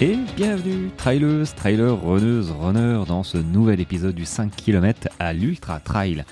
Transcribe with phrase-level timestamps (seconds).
[0.00, 5.80] Et bienvenue, trailers, trailers, runneuses, runners, dans ce nouvel épisode du 5 km à l'Ultra
[5.80, 6.24] Trail,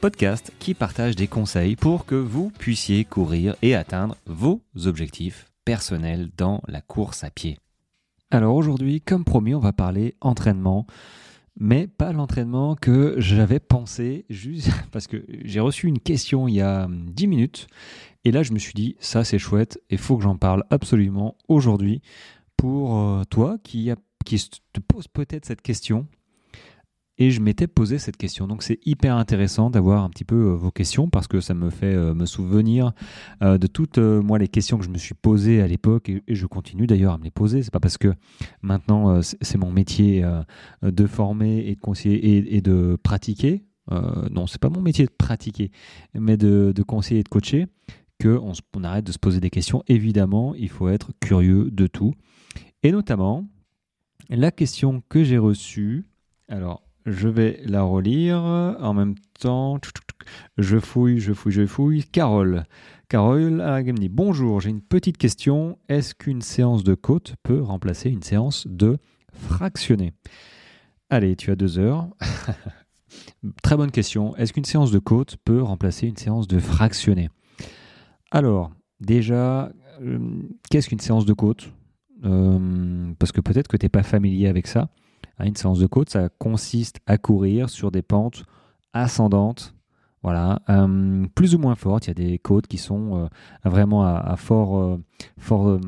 [0.00, 6.28] podcast qui partage des conseils pour que vous puissiez courir et atteindre vos objectifs personnels
[6.36, 7.60] dans la course à pied.
[8.32, 10.84] Alors aujourd'hui, comme promis, on va parler entraînement,
[11.56, 16.60] mais pas l'entraînement que j'avais pensé, juste parce que j'ai reçu une question il y
[16.60, 17.68] a 10 minutes,
[18.24, 21.36] et là je me suis dit, ça c'est chouette, il faut que j'en parle absolument
[21.46, 22.02] aujourd'hui
[22.56, 23.90] pour euh, toi qui,
[24.24, 26.06] qui te pose peut-être cette question.
[27.16, 28.48] Et je m'étais posé cette question.
[28.48, 31.70] Donc c'est hyper intéressant d'avoir un petit peu euh, vos questions parce que ça me
[31.70, 32.92] fait euh, me souvenir
[33.40, 36.88] de toutes moi les questions que je me suis posées à l'époque et, je continue
[36.88, 37.62] d'ailleurs à me les poser.
[37.62, 38.12] C'est pas parce que
[38.62, 40.24] maintenant c'est mon métier
[40.82, 43.64] de former et de conseiller et, de pratiquer.
[44.30, 45.70] non, c'est pas mon métier de pratiquer,
[46.14, 47.66] mais de, de conseiller et de coacher
[48.20, 49.82] qu'on on arrête de se poser des questions.
[49.86, 52.14] Évidemment, il faut être curieux de tout.
[52.84, 53.46] Et notamment,
[54.28, 56.04] la question que j'ai reçue,
[56.48, 59.80] alors je vais la relire en même temps.
[60.58, 62.04] Je fouille, je fouille, je fouille.
[62.04, 62.64] Carole.
[63.08, 65.78] Carole me Bonjour, j'ai une petite question.
[65.88, 68.98] Est-ce qu'une séance de côte peut remplacer une séance de
[69.32, 70.12] fractionné
[71.08, 72.08] Allez, tu as deux heures.
[73.62, 74.36] Très bonne question.
[74.36, 77.30] Est-ce qu'une séance de côte peut remplacer une séance de fractionné
[78.30, 80.18] Alors, déjà, euh,
[80.70, 81.70] qu'est-ce qu'une séance de côte?
[82.24, 84.88] Euh, parce que peut-être que tu n'es pas familier avec ça.
[85.38, 88.44] Hein, une séance de côte, ça consiste à courir sur des pentes
[88.92, 89.74] ascendantes,
[90.22, 92.06] voilà, euh, plus ou moins fortes.
[92.06, 94.98] Il y a des côtes qui sont euh, vraiment à, fort,
[95.38, 95.78] fort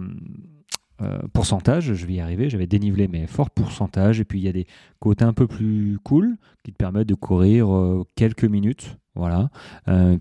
[1.33, 1.95] pourcentage.
[1.95, 2.51] Je vais y arriver.
[2.51, 4.21] J'avais dénivelé, mais fort pourcentage.
[4.21, 4.67] Et puis il y a des
[4.99, 7.69] côtes un peu plus cool qui te permettent de courir
[8.15, 8.99] quelques minutes.
[9.15, 9.49] Voilà.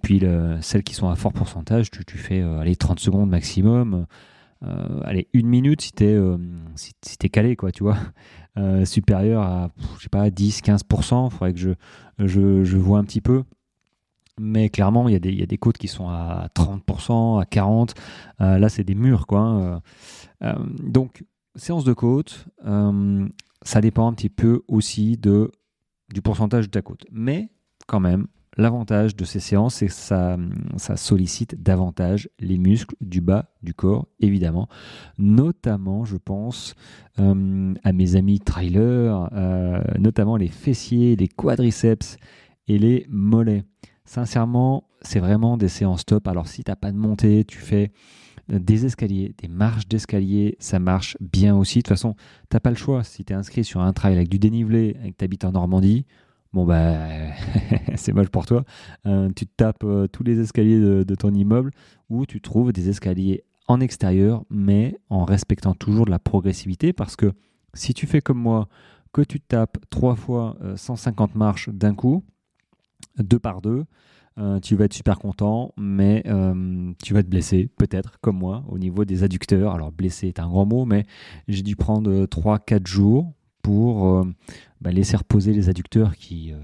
[0.02, 0.24] puis
[0.62, 4.06] celles qui sont à fort pourcentage, tu, tu fais allez, 30 secondes maximum.
[4.64, 6.38] Euh, allez, une minute t'es euh,
[6.76, 7.98] si, es calé, quoi, tu vois,
[8.58, 11.72] euh, supérieur à, je sais pas, 10-15%, il faudrait que je,
[12.20, 13.44] je, je, vois un petit peu.
[14.40, 17.46] Mais clairement, il y, a des, y a des côtes qui sont à 30%, à
[17.46, 17.94] 40%.
[18.40, 19.40] là, c'est des murs, quoi.
[19.40, 19.82] Hein.
[20.84, 21.24] donc,
[21.56, 22.46] séance de côte,
[23.62, 25.52] ça dépend un petit peu aussi de,
[26.14, 27.06] du pourcentage de ta côte.
[27.12, 27.50] Mais
[27.88, 28.28] quand même,
[28.58, 30.38] L'avantage de ces séances, c'est que ça,
[30.96, 34.70] sollicite davantage les muscles du bas du corps, évidemment.
[35.18, 36.74] Notamment, je pense
[37.20, 42.18] euh, à mes amis trailers, euh, notamment les fessiers, les quadriceps
[42.68, 43.64] et les mollets.
[44.06, 46.28] Sincèrement, c'est vraiment des séances top.
[46.28, 47.92] Alors, si tu n'as pas de montée, tu fais
[48.48, 51.80] des escaliers, des marches d'escalier, ça marche bien aussi.
[51.80, 52.16] De toute façon,
[52.50, 53.04] tu n'as pas le choix.
[53.04, 55.52] Si tu es inscrit sur un trail avec du dénivelé et que tu habites en
[55.52, 56.06] Normandie,
[56.56, 56.98] bon bah
[57.96, 58.64] c'est moche pour toi.
[59.06, 61.72] Euh, tu tapes euh, tous les escaliers de, ton immeuble
[62.10, 67.18] ou tu trouves des escaliers en extérieur, mais en respectant toujours de la progressivité parce
[67.18, 67.34] que
[67.74, 68.70] si tu fais comme moi,
[69.12, 72.24] que tu tapes trois fois 150 euh, marches d'un coup,
[73.18, 73.86] deux par deux,
[74.62, 76.22] tu vas être super content, mais
[77.02, 79.74] tu vas te blesser, peut-être, comme moi, au niveau des adducteurs.
[79.74, 81.06] Alors, blessé est un grand mot, mais
[81.48, 83.32] j'ai dû prendre 3-4 jours
[83.66, 84.24] pour euh,
[84.80, 86.58] bah, laisser reposer les adducteurs qui, euh,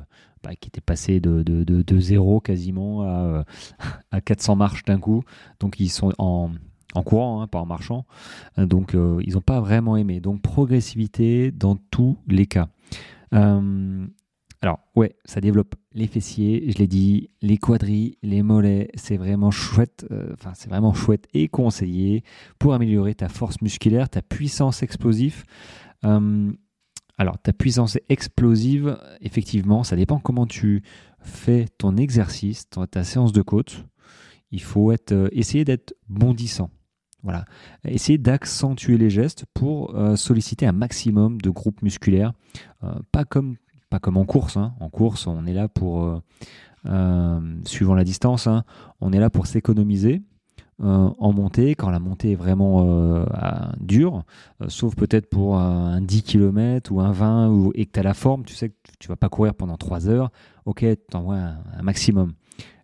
[0.43, 3.43] bah, qui étaient passés de, de, de, 0 quasiment à, euh,
[4.11, 5.23] à 400 marches d'un coup.
[5.59, 6.51] Donc ils sont en,
[6.93, 8.05] en courant, hein, pas en marchant.
[8.55, 10.19] Donc ils n'ont pas vraiment aimé.
[10.19, 12.69] Donc progressivité dans tous les cas.
[13.31, 19.49] alors ouais, ça développe les fessiers, je l'ai dit, les quadris, les mollets, c'est vraiment
[19.49, 20.05] chouette.
[20.33, 22.23] Enfin, c'est vraiment chouette et conseillé
[22.59, 25.45] pour améliorer ta force musculaire, ta puissance explosive.
[27.21, 30.81] Alors, ta puissance explosive, effectivement, ça dépend comment tu
[31.19, 33.85] fais ton exercice, ta séance de côte.
[34.49, 36.71] Il faut euh, essayer d'être bondissant.
[37.21, 37.45] Voilà.
[37.85, 42.33] Essayer d'accentuer les gestes pour euh, solliciter un maximum de groupes musculaires.
[42.83, 43.57] Euh, pas, comme,
[43.91, 44.57] pas comme en course.
[44.57, 44.73] Hein.
[44.79, 46.23] En course, on est là pour,
[47.65, 48.63] suivant la distance, hein,
[48.99, 50.23] on est là pour s'économiser.
[50.83, 53.25] Euh, en montée, quand la montée est vraiment euh,
[53.79, 54.23] dure,
[54.61, 58.03] euh, sauf peut-être pour un 10 km ou un 20 ou, et que tu as
[58.03, 60.31] la forme, tu sais que tu vas pas courir pendant 3 heures,
[60.65, 62.33] ok, tu envoies un, maximum.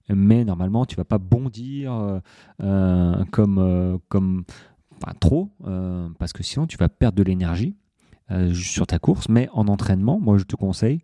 [0.10, 2.22] Mais normalement, tu vas pas bondir
[2.60, 4.44] comme, comme
[5.20, 5.52] trop,
[6.18, 7.76] parce que sinon tu vas perdre de l'énergie
[8.54, 9.28] sur ta course.
[9.28, 11.02] Mais en entraînement, moi je te conseille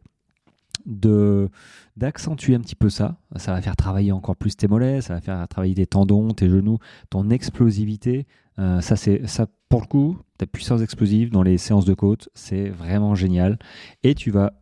[0.86, 1.50] de
[1.96, 3.18] d'accentuer un petit peu ça.
[3.36, 6.50] Ça va faire travailler encore plus tes mollets, ça va faire travailler tes tendons, tes
[6.50, 8.26] genoux, ton explosivité.
[8.60, 12.30] Euh, ça, c'est ça pour le coup, ta puissance explosive dans les séances de côte,
[12.34, 13.58] c'est vraiment génial.
[14.04, 14.54] Et tu vas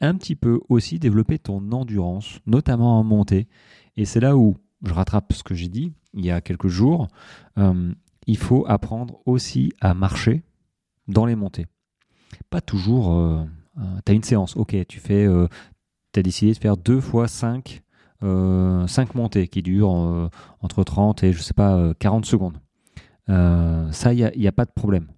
[0.00, 3.48] un petit peu aussi développer ton endurance, notamment en montée.
[3.96, 7.08] Et c'est là où je rattrape ce que j'ai dit il y a quelques jours.
[7.58, 7.92] Euh,
[8.26, 10.42] il faut apprendre aussi à marcher
[11.08, 11.66] dans les montées.
[12.50, 13.46] Pas toujours.
[13.76, 15.26] Tu as une séance, ok, tu fais.
[16.12, 17.82] tu as décidé de faire 2 fois 5
[18.20, 20.30] 5 montées qui durent
[20.60, 22.58] entre 30 et je sais pas 40 secondes.
[23.28, 25.08] ça, il n'y a, pas de problème.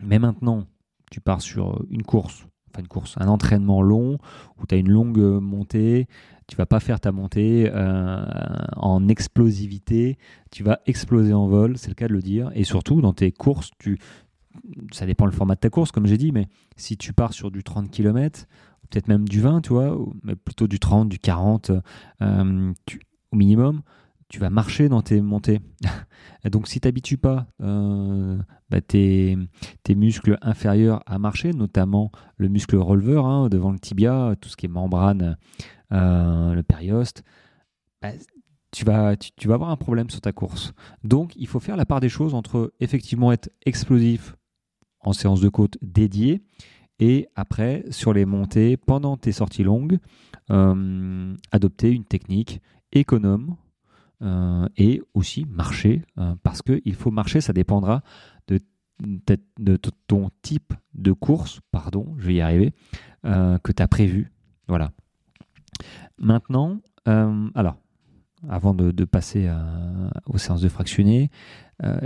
[0.00, 0.64] Mais maintenant,
[1.10, 4.18] tu pars sur une course, enfin une course, un entraînement long
[4.58, 6.08] où tu as une longue montée,
[6.46, 8.24] tu vas pas faire ta montée euh,
[8.76, 10.16] en explosivité,
[10.50, 12.50] tu vas exploser en vol, c'est le cas de le dire.
[12.54, 13.98] Et surtout, dans tes courses, tu,
[14.92, 17.50] ça dépend le format de ta course, comme j'ai dit, mais si tu pars sur
[17.50, 18.46] du 30 km,
[18.88, 21.72] peut-être même du 20, tu vois, mais plutôt du 30, du 40
[22.22, 22.72] euh,
[23.32, 23.82] au minimum,
[24.28, 25.60] tu vas marcher dans tes montées.
[26.50, 28.38] donc si tu n'habitues pas euh,
[28.70, 29.36] bah, tes,
[29.90, 34.66] muscles inférieurs à marcher, notamment le muscle releveur hein, devant le tibia, tout ce qui
[34.66, 35.36] est membrane,
[35.92, 37.22] euh, le périoste,
[38.02, 38.10] bah,
[38.72, 40.72] tu, vas, tu, vas avoir un problème sur ta course.
[41.04, 44.34] Donc il faut faire la part des choses entre effectivement être explosif
[45.06, 46.42] en séance de côte dédiée
[46.98, 49.98] et après sur les montées pendant tes sorties longues,
[50.50, 52.60] euh, adopter une technique
[52.92, 53.56] économe
[54.22, 58.02] euh, et aussi marcher, euh, parce qu'il faut marcher, ça dépendra
[58.48, 59.76] de,
[60.06, 62.72] ton type de course, pardon, je vais y arriver,
[63.24, 64.32] que tu as prévu.
[64.68, 64.90] Voilà.
[66.16, 67.76] Maintenant, alors,
[68.48, 69.50] avant de, passer
[70.24, 71.30] aux séances de fractionner,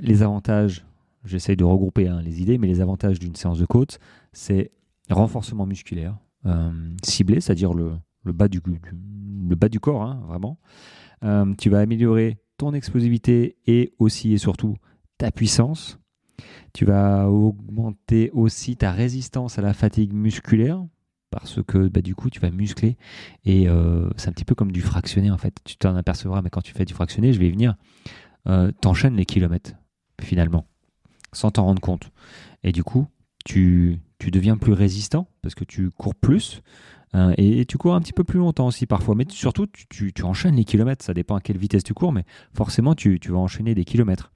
[0.02, 0.85] les avantages,
[1.25, 3.99] j'essaye de regrouper hein, les idées, mais les avantages d'une séance de côte,
[4.32, 4.70] c'est
[5.11, 6.17] renforcement musculaire,
[7.02, 7.93] ciblé, c'est-à-dire le,
[8.25, 8.61] le, bas du,
[9.49, 10.58] le bas du corps, hein, vraiment.
[11.25, 14.76] Euh, tu vas améliorer ton explosivité et aussi et surtout
[15.19, 15.99] ta puissance.
[16.72, 20.82] Tu vas augmenter aussi ta résistance à la fatigue musculaire
[21.31, 22.96] parce que bah, du coup tu vas muscler
[23.44, 25.55] et euh, c'est un petit peu comme du fractionné en fait.
[25.64, 27.76] Tu t'en apercevras, mais quand tu fais du fractionné, je vais y venir,
[28.49, 29.73] euh, t'enchaînes les kilomètres
[30.20, 30.66] finalement
[31.32, 32.11] sans t'en rendre compte.
[32.62, 33.06] Et du coup,
[33.44, 36.62] tu, tu deviens plus résistant parce que tu cours plus,
[37.15, 40.55] euh, et, tu cours un petit peu plus longtemps aussi parfois, mais surtout tu, enchaînes
[40.55, 42.25] les kilomètres, ça dépend à quelle vitesse tu cours, mais
[42.55, 44.32] forcément tu, vas enchaîner des kilomètres.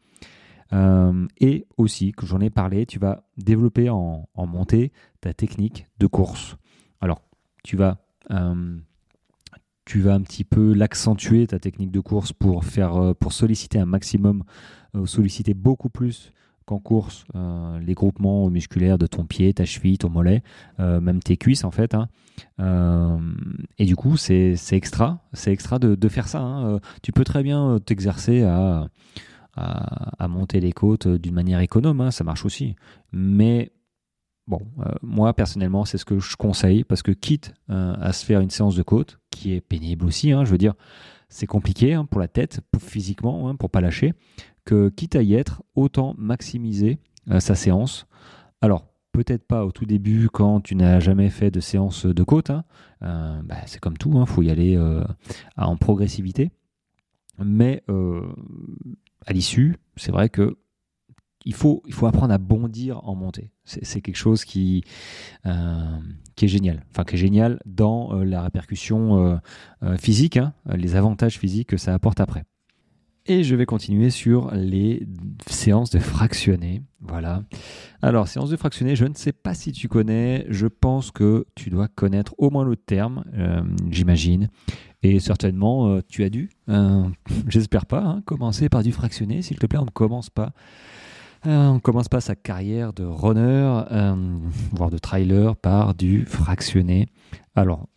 [0.72, 6.06] Euh, et aussi, que j'en ai parlé, tu vas développer en, montée ta technique de
[6.06, 6.56] course.
[7.00, 7.22] Alors,
[7.62, 7.98] tu vas,
[8.32, 8.76] euh,
[9.84, 13.86] tu vas un petit peu l'accentuer, ta technique de course, pour, faire, pour solliciter un
[13.86, 14.42] maximum,
[15.04, 16.32] solliciter beaucoup plus
[16.66, 20.42] qu'en course, euh, les groupements musculaires de ton pied, ta cheville, ton mollet,
[20.80, 21.94] euh, même tes cuisses en fait.
[21.94, 22.08] Hein.
[22.60, 23.18] Euh,
[23.78, 26.40] et du coup, c'est extra, c'est extra de, faire ça.
[26.40, 26.80] Hein.
[27.02, 28.88] Tu peux très bien t'exercer à,
[29.56, 32.76] à, monter les côtes d'une manière économe, hein, ça marche aussi.
[33.12, 33.72] Mais
[34.46, 34.60] bon,
[35.02, 38.76] moi personnellement, c'est ce que je conseille parce que quitte à se faire une séance
[38.76, 40.74] de côte, qui est pénible aussi, je veux dire,
[41.28, 44.14] c'est compliqué pour la tête, physiquement, pour pas lâcher
[44.64, 46.98] que quitte à y être, autant maximiser
[47.30, 48.06] euh, sa séance.
[48.60, 52.50] Alors, peut-être pas au tout début quand tu n'as jamais fait de séance de côte.
[52.50, 52.64] Hein.
[53.02, 55.04] Euh, bah, c'est comme tout, il hein, faut y aller euh,
[55.56, 56.50] en progressivité.
[57.42, 57.82] Mais
[59.26, 60.56] à l'issue, c'est vrai que
[61.44, 63.50] il faut, il faut apprendre à bondir en montée.
[63.64, 64.84] C'est quelque chose qui,
[66.36, 66.84] qui est génial.
[66.92, 69.40] Enfin, qui est génial dans la répercussion
[69.98, 72.44] physique, hein, les avantages physiques que ça apporte après.
[73.26, 75.06] Et je vais continuer sur les
[75.46, 76.82] séances de fractionner.
[77.00, 77.42] Voilà.
[78.02, 80.44] Alors, séance de fractionner, je ne sais pas si tu connais.
[80.50, 84.50] Je pense que tu dois connaître au moins le terme, euh, j'imagine.
[85.02, 87.04] Et certainement, euh, tu as dû, euh,
[87.48, 89.40] j'espère pas, hein, commencer par du fractionner.
[89.40, 90.52] S'il te plaît, on ne commence pas.
[91.46, 93.84] on commence pas sa carrière de runner,
[94.72, 97.06] voire de trailer, par du fractionné.
[97.54, 97.88] Alors,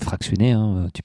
[0.00, 1.02] fractionner, hein, tu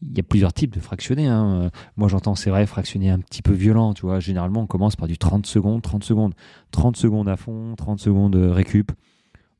[0.00, 1.26] il y a plusieurs types de fractionnés.
[1.26, 1.70] Hein.
[1.96, 3.94] Moi, j'entends, c'est vrai, fractionner un petit peu violent.
[3.94, 6.34] Tu vois, généralement, on commence par du 30 secondes, 30 secondes,
[6.70, 8.92] 30 secondes à fond, 30 secondes récup.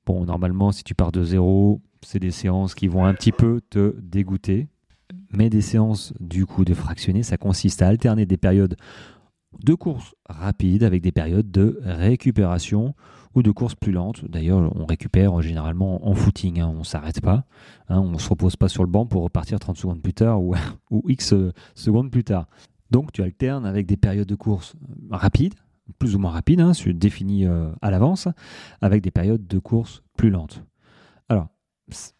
[0.07, 3.61] Bon, normalement, si tu pars de zéro, c'est des séances qui vont un petit peu
[3.69, 4.69] te dégoûter.
[5.33, 8.77] Mais des séances, du coup, de fractionner, ça consiste à alterner des périodes
[9.65, 12.95] de course rapide avec des périodes de récupération
[13.35, 14.25] ou de courses plus lentes.
[14.29, 17.45] D'ailleurs, on récupère généralement en footing, hein, on ne s'arrête pas,
[17.89, 20.43] hein, on ne se repose pas sur le banc pour repartir 30 secondes plus tard
[20.43, 20.55] ou,
[21.09, 21.35] X
[21.75, 22.47] secondes plus tard.
[22.91, 24.75] Donc tu alternes avec des périodes de course
[25.11, 25.55] rapides,
[25.99, 28.29] plus ou moins rapides, hein, définies euh, à l'avance,
[28.81, 30.63] avec des périodes de course plus lentes.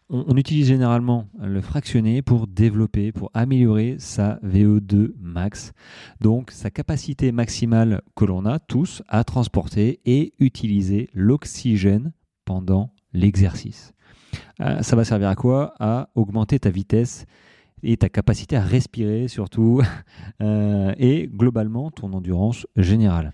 [0.09, 5.73] On, utilise généralement le fractionné pour développer, pour améliorer sa VO2 max,
[6.19, 12.11] donc sa capacité maximale que l'on a tous à transporter et utiliser l'oxygène
[12.45, 13.93] pendant l'exercice.
[14.61, 15.75] Euh, ça va servir à quoi?
[15.79, 17.25] À augmenter ta vitesse
[17.83, 19.81] et ta capacité à respirer surtout,
[20.41, 23.33] euh, et globalement ton endurance générale.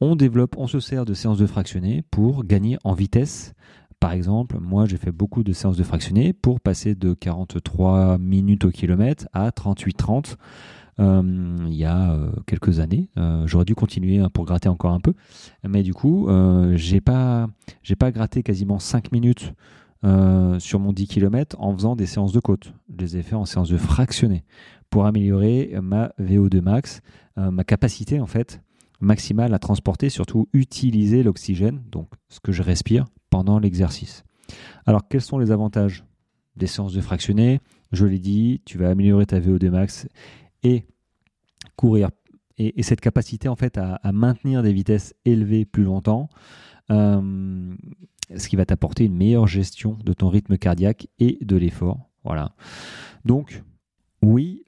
[0.00, 3.54] on développe, on se sert de séances de fractionnés pour gagner en vitesse.
[4.02, 8.64] Par exemple, moi j'ai fait beaucoup de séances de fractionnés pour passer de 43 minutes
[8.64, 10.34] au kilomètre à 38-30
[10.98, 11.22] euh,
[11.68, 13.10] il y a euh, quelques années.
[13.16, 15.14] Euh, j'aurais dû continuer hein, pour gratter encore un peu,
[15.62, 16.26] mais du coup,
[17.04, 17.46] pas,
[17.84, 19.54] j'ai pas gratté quasiment 5 minutes
[20.58, 22.74] sur mon 10 km en faisant des séances de côte.
[22.90, 24.42] Je les ai fait en séances de fractionnés
[24.90, 27.02] pour améliorer ma VO2 max,
[27.36, 28.60] ma capacité en fait
[29.00, 34.24] maximale à transporter, surtout utiliser l'oxygène, donc ce que je respire pendant l'exercice.
[34.84, 36.04] Alors quels sont les avantages
[36.56, 37.60] des séances de fractionnés
[37.90, 40.06] Je l'ai dit, tu vas améliorer ta VO2 max
[40.62, 40.84] et
[41.74, 42.10] courir
[42.58, 46.28] et, cette capacité en fait à, maintenir des vitesses élevées plus longtemps,
[46.90, 47.74] euh,
[48.36, 52.10] ce qui va t'apporter une meilleure gestion de ton rythme cardiaque et de l'effort.
[52.24, 52.54] Voilà.
[53.24, 53.62] Donc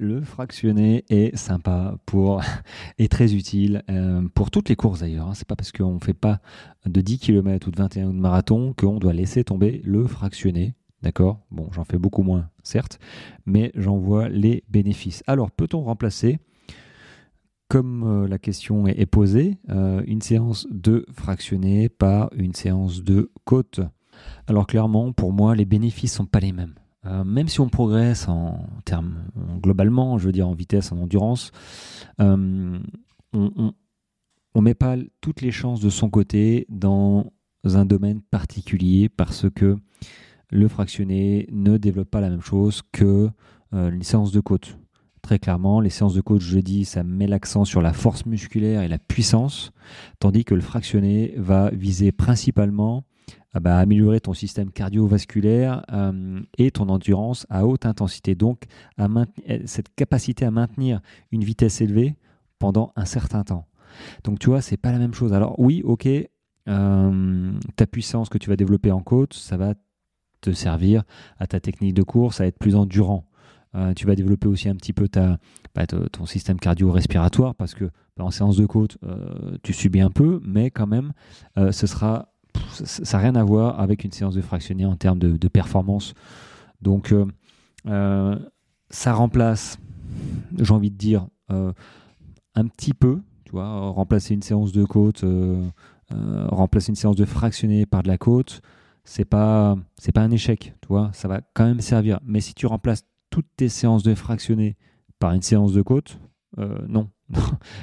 [0.04, 2.42] le fractionné est sympa pour
[2.98, 5.28] est très utile euh, pour toutes les courses d'ailleurs.
[5.28, 5.34] Hein.
[5.34, 6.40] C'est pas parce qu'on ne fait pas
[6.86, 10.74] de 10 km ou de 21 ou de marathon qu'on doit laisser tomber le fractionné.
[11.02, 11.40] D'accord?
[11.50, 12.98] Bon, j'en fais beaucoup moins, certes,
[13.44, 15.22] mais j'en vois les bénéfices.
[15.26, 16.38] Alors, peut-on remplacer,
[17.68, 23.30] comme euh, la question est, posée, euh, une séance de fractionné par une séance de
[23.44, 23.80] côte?
[24.46, 26.74] Alors, clairement, pour moi, les bénéfices ne sont pas les mêmes.
[27.26, 29.24] Même si on progresse en termes
[29.64, 31.50] globalement, je veux dire en vitesse, en endurance,
[32.18, 32.80] on
[33.32, 37.32] ne met pas toutes les chances de son côté dans
[37.64, 39.76] un domaine particulier parce que
[40.50, 43.30] le fractionné ne développe pas la même chose que
[43.72, 44.78] euh, les séances de côte.
[45.22, 48.82] Très clairement, les séances de côte, je dis, ça met l'accent sur la force musculaire
[48.82, 49.72] et la puissance,
[50.20, 53.04] tandis que le fractionné va viser principalement
[53.54, 58.34] à bah, améliorer ton système cardiovasculaire euh, et ton endurance à haute intensité.
[58.34, 58.64] Donc,
[58.98, 59.08] à
[59.66, 61.00] cette capacité à maintenir
[61.32, 62.16] une vitesse élevée
[62.58, 63.66] pendant un certain temps.
[64.24, 65.32] Donc, tu vois, c'est pas la même chose.
[65.32, 66.08] Alors, oui, ok,
[66.68, 69.74] euh, ta puissance que tu vas développer en côte, ça va
[70.40, 71.04] te servir
[71.38, 73.24] à ta technique de course, à être plus endurant.
[73.74, 75.08] Euh, tu vas développer aussi un petit peu
[75.74, 80.10] bah, ton système cardio-respiratoire parce que bah, en séance de côte, euh, tu subis un
[80.10, 81.12] peu, mais quand même,
[81.58, 82.28] euh, ce sera,
[82.70, 86.14] ça n'a rien à voir avec une séance de fractionné en termes de, performance.
[86.82, 87.14] Donc,
[87.84, 89.78] ça remplace,
[90.58, 95.24] j'ai envie de dire, un petit peu, tu vois, remplacer une séance de côte,
[96.10, 98.60] remplacer une séance de fractionné par de la côte
[99.04, 102.18] c'est pas c'est pas un échec, tu vois, ça va quand même servir.
[102.24, 104.76] Mais si tu remplaces toutes tes séances de fractionné
[105.18, 106.18] par une séance de côte,
[106.58, 107.10] euh, non.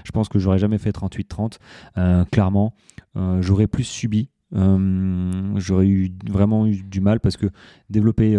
[0.04, 1.58] je pense que j'aurais jamais fait 38-30.
[1.98, 2.74] Euh, clairement,
[3.16, 4.30] euh, j'aurais plus subi.
[4.53, 7.48] J'aurais eu vraiment eu du mal parce que
[7.89, 8.38] développer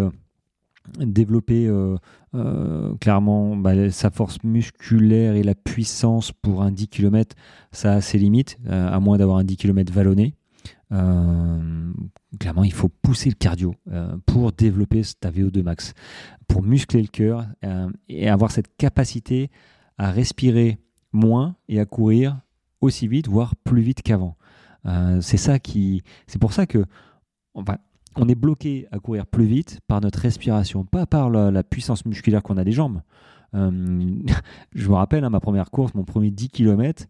[0.99, 1.71] développer
[2.99, 7.35] clairement bah, sa force musculaire et la puissance pour un 10 km,
[7.71, 10.35] ça a ses limites, à moins d'avoir un 10 km vallonné.
[10.93, 11.91] Euh,
[12.39, 15.93] clairement, il faut pousser le cardio euh, pour développer ta VO2 max,
[16.47, 19.49] pour muscler le cœur euh, et avoir cette capacité
[19.97, 20.77] à respirer
[21.11, 22.39] moins et à courir
[22.81, 24.35] aussi vite, voire plus vite qu'avant.
[25.21, 26.85] C'est ça qui, c'est pour ça que
[28.15, 32.43] on est bloqué à courir plus vite par notre respiration, pas par la, puissance musculaire
[32.43, 33.01] qu'on a des jambes.
[33.53, 37.05] je me rappelle, hein, ma première course, mon premier 10 km,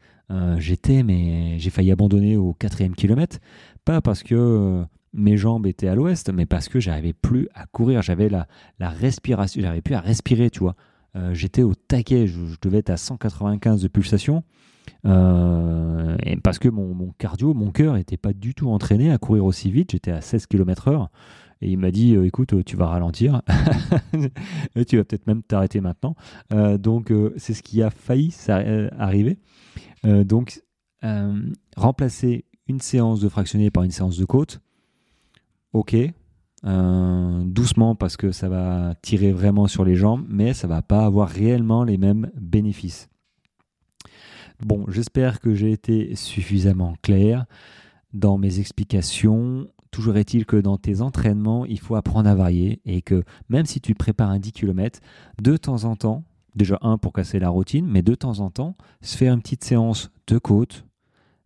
[0.58, 3.40] j'étais, mais j'ai failli abandonner au quatrième kilomètre
[3.86, 7.66] pas parce que euh, mes jambes étaient à l'ouest, mais parce que j'arrivais plus à
[7.66, 8.02] courir.
[8.02, 8.48] J'avais la,
[8.80, 10.76] la respiration, j'arrivais plus à respirer, tu vois.
[11.16, 14.44] Euh, j'étais au taquet, je, devais être à 195 de pulsation.
[15.06, 19.72] Euh, parce que mon, cardio, mon cœur n'était pas du tout entraîné à courir aussi
[19.72, 19.92] vite.
[19.92, 21.10] J'étais à 16 km heure.
[21.62, 23.42] Et il m'a dit, écoute, tu vas ralentir.
[24.88, 26.16] tu vas peut-être même t'arrêter maintenant.
[26.52, 28.36] donc, c'est ce qui a failli
[28.98, 29.38] arriver.
[30.04, 30.62] donc,
[31.78, 34.60] remplacer une séance de fractionné par une séance de côte,
[35.72, 35.96] ok,
[36.66, 41.06] euh, doucement parce que ça va tirer vraiment sur les jambes, mais ça va pas
[41.06, 43.10] avoir réellement les mêmes bénéfices.
[44.66, 47.46] Bon, j'espère que j'ai été suffisamment clair
[48.14, 49.68] dans mes explications.
[49.92, 53.82] Toujours est-il que dans tes entraînements, il faut apprendre à varier et que même si
[53.82, 55.00] tu prépares un 10 km,
[55.42, 56.24] de temps en temps,
[56.56, 59.64] déjà un pour casser la routine, mais de temps en temps, se faire une petite
[59.64, 60.86] séance de côte,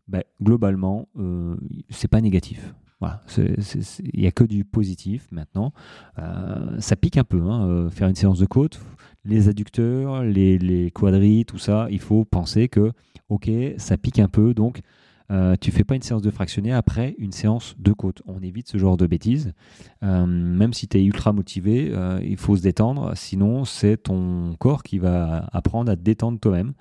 [0.08, 1.56] bah, globalement, euh,
[1.90, 2.74] c'est pas négatif.
[3.00, 5.72] Voilà, il n'y a que du positif maintenant.
[6.18, 8.80] Euh, ça pique un peu, hein, euh, faire une séance de côte,
[9.24, 12.92] les adducteurs, les, les quadris, tout ça, il faut penser que,
[13.30, 14.82] ok, ça pique un peu, donc
[15.30, 18.24] euh, tu fais pas une séance de fractionné après une séance de côte.
[18.26, 19.54] On évite ce genre de bêtises.
[20.02, 23.12] même si tu es ultra motivé, il faut se détendre.
[23.16, 26.74] Sinon, c'est ton corps qui va apprendre à te détendre toi-même.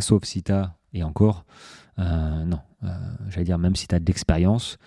[0.00, 1.44] sauf si tu as Et encore,
[1.98, 2.60] non,
[3.28, 4.78] j'allais dire, même si tu as de l'expérience,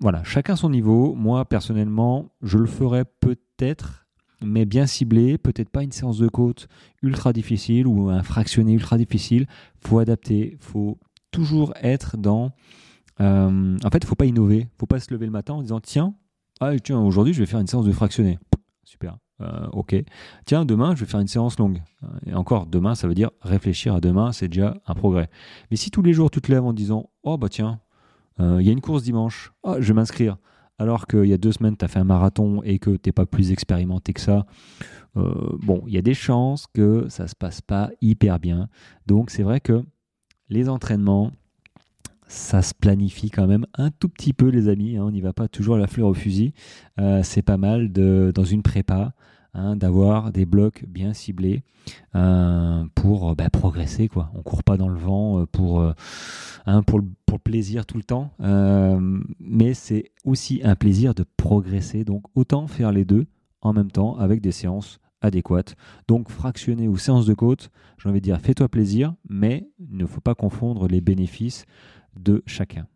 [0.00, 1.14] voilà, chacun son niveau.
[1.14, 4.06] Moi, personnellement, je le ferais peut-être,
[4.42, 5.38] mais bien ciblé.
[5.38, 6.68] Peut-être pas une séance de côte
[7.02, 9.46] ultra difficile ou un fractionné ultra difficile.
[9.80, 10.56] faut adapter.
[10.60, 10.98] faut
[11.30, 12.52] toujours être dans.
[13.20, 14.68] Euh, en fait, il faut pas innover.
[14.78, 16.14] faut pas se lever le matin en disant tiens,
[16.60, 18.38] ah, tiens aujourd'hui, je vais faire une séance de fractionné.
[18.84, 19.18] Super.
[19.40, 19.96] Euh, ok.
[20.44, 21.82] Tiens, demain, je vais faire une séance longue.
[22.26, 25.28] Et encore, demain, ça veut dire réfléchir à demain, c'est déjà un progrès.
[25.70, 27.80] Mais si tous les jours, tu te lèves en disant Oh, bah tiens,
[28.40, 29.52] euh, il y a une course dimanche.
[29.64, 30.36] Ah, je vais m'inscrire.
[30.78, 33.26] Alors qu'il y a deux semaines, tu as fait un marathon et que tu pas
[33.26, 34.46] plus expérimenté que ça.
[35.16, 38.68] Euh, bon, il y a des chances que ça ne se passe pas hyper bien.
[39.06, 39.84] Donc, c'est vrai que
[40.48, 41.30] les entraînements,
[42.34, 44.96] ça se planifie quand même un tout petit peu, les amis.
[44.96, 45.04] Hein.
[45.04, 46.52] on n'y va pas toujours à la fleur au fusil.
[47.00, 49.14] Euh, c'est pas mal de, dans une prépa
[49.56, 51.62] Hein, d'avoir des blocs bien ciblés
[52.16, 54.08] euh, pour bah, progresser.
[54.08, 54.32] Quoi.
[54.34, 55.92] On court pas dans le vent euh, pour, euh,
[56.66, 57.06] hein, pour, le,
[57.42, 58.32] plaisir tout le temps,
[59.40, 62.04] mais c'est aussi un plaisir de progresser.
[62.04, 63.26] Donc autant faire les deux
[63.60, 65.74] en même temps avec des séances adéquates.
[66.06, 70.06] Donc fractionner ou séance de côte, j'ai envie de dire fais-toi plaisir, mais il ne
[70.06, 71.66] faut pas confondre les bénéfices
[72.18, 72.86] de chacun.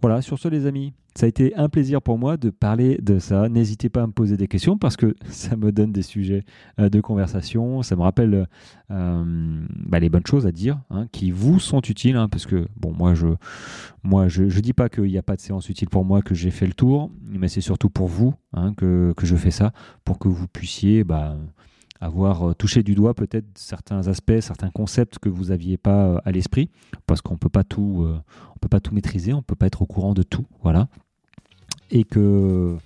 [0.00, 3.18] Voilà, sur ce les amis, ça a été un plaisir pour moi de parler de
[3.18, 3.48] ça.
[3.48, 6.44] N'hésitez pas à me poser des questions parce que ça me donne des sujets
[6.78, 7.82] euh, de conversation.
[7.82, 8.46] Ça me rappelle
[8.90, 12.16] euh, bah, les bonnes choses à dire hein, qui vous sont utiles.
[12.16, 13.28] Hein, parce que, bon, moi, je
[14.02, 16.50] moi, je, dis pas qu'il n'y a pas de séance utile pour moi, que j'ai
[16.50, 19.72] fait le tour, mais c'est surtout pour vous hein, que, que, je fais ça,
[20.04, 21.04] pour que vous puissiez.
[21.04, 21.36] Bah,
[22.00, 26.18] avoir euh, touché du doigt peut-être certains aspects, certains concepts que vous n'aviez pas euh,
[26.24, 26.70] à l'esprit,
[27.06, 30.22] parce qu'on euh, on peut pas tout maîtriser, on peut pas être au courant de
[30.22, 30.88] tout, voilà.
[31.90, 32.76] Et que,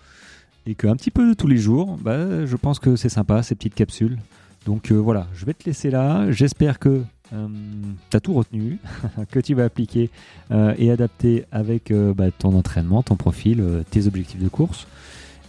[0.67, 4.19] un petit peu tous les jours, bah, je pense que c'est sympa ces petites capsules.
[4.67, 6.31] Donc voilà, je vais te laisser là.
[6.31, 8.79] J'espère que tu as tout retenu,
[9.31, 10.11] que tu vas appliquer
[10.51, 14.87] et adapter avec bah, ton entraînement, ton profil, tes objectifs de course.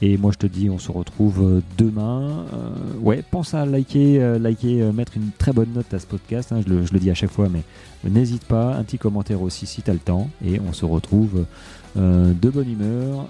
[0.01, 2.45] Et moi, je te dis, on se retrouve euh, demain.
[2.53, 2.69] Euh,
[3.01, 6.51] ouais, pense à liker, euh, liker, mettre une très bonne note à ce podcast.
[6.51, 7.63] Hein, je, le, je, le, dis à chaque fois, mais
[8.09, 8.75] n'hésite pas.
[8.75, 10.29] Un petit commentaire aussi si tu as le temps.
[10.45, 11.45] Et on se retrouve
[11.95, 13.27] de bonne humeur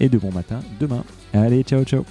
[0.00, 1.04] et de bon matin demain.
[1.32, 2.04] Allez, ciao, ciao.